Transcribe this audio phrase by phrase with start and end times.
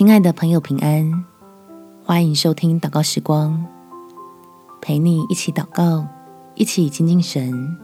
[0.00, 1.26] 亲爱的朋友，平安！
[2.02, 3.62] 欢迎收听祷告时光，
[4.80, 6.06] 陪你一起祷告，
[6.54, 7.76] 一起亲近神。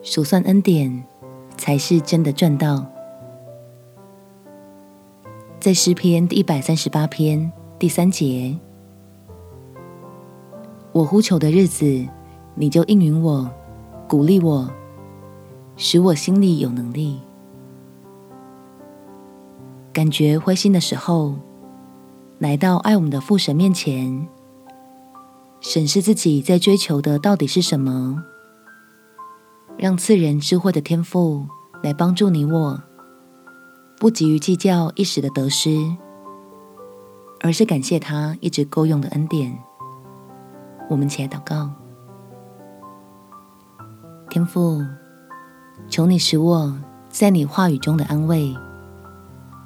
[0.00, 1.04] 数算恩典，
[1.58, 2.86] 才是真的赚到。
[5.60, 8.58] 在诗篇第一百三十八篇第三节，
[10.92, 12.08] 我呼求的日子，
[12.54, 13.50] 你就应允我，
[14.08, 14.70] 鼓励我，
[15.76, 17.20] 使我心里有能力。
[20.00, 21.34] 感觉灰心的时候，
[22.38, 24.26] 来到爱我们的父神面前，
[25.60, 28.24] 审视自己在追求的到底是什么，
[29.76, 31.46] 让赐人智慧的天赋
[31.82, 32.82] 来帮助你我，
[33.98, 35.78] 不急于计较一时的得失，
[37.42, 39.54] 而是感谢他一直够用的恩典。
[40.88, 41.70] 我们起来祷告，
[44.30, 44.82] 天父，
[45.90, 46.74] 求你使我
[47.10, 48.56] 在你话语中的安慰。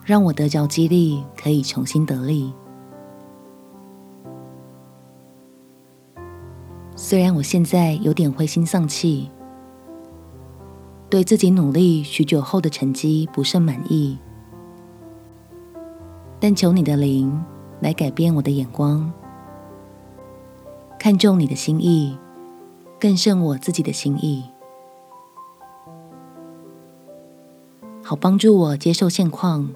[0.04, 2.52] 让我得着激励，可以重新得力。
[6.94, 9.30] 虽然我现在有点灰心丧气，
[11.08, 14.18] 对自己努力许久后的成绩不甚满意，
[16.38, 17.42] 但求你的灵
[17.80, 19.10] 来改变我的眼光，
[20.98, 22.18] 看重你的心意，
[23.00, 24.44] 更胜我自己的心意，
[28.02, 29.70] 好帮助我接受现况。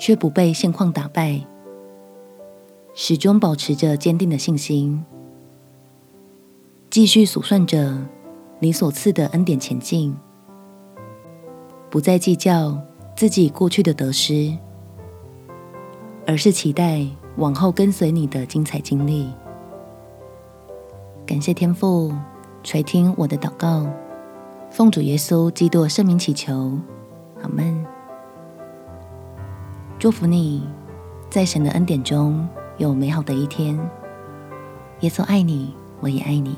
[0.00, 1.38] 却不被现况打败，
[2.94, 5.04] 始终保持着坚定的信心，
[6.88, 7.98] 继续数算着
[8.60, 10.16] 你所赐的恩典前进，
[11.90, 12.80] 不再计较
[13.14, 14.56] 自己过去的得失，
[16.26, 19.30] 而是期待往后跟随你的精彩经历。
[21.26, 22.10] 感谢天父
[22.62, 23.86] 垂听我的祷告，
[24.70, 26.78] 奉主耶稣基督圣名祈求，
[27.42, 27.79] 阿门。
[30.00, 30.62] 祝福你，
[31.28, 32.48] 在神的恩典中
[32.78, 33.78] 有美好的一天。
[35.00, 36.56] 耶稣爱你，我也爱你。